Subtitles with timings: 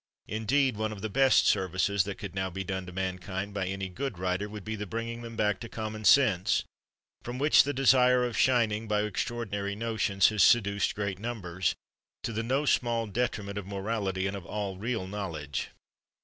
[0.27, 3.87] Indeed, one of the best services that could now be done to mankind by any
[3.87, 6.63] good writer would be the bringing them back to common sense,
[7.21, 11.75] from which the desire of shining by extraordinary notions has seduced great numbers,
[12.23, 15.69] to the no small detriment of morality and of all real knowledge."